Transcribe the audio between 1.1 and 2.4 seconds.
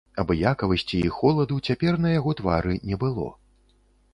холаду цяпер на яго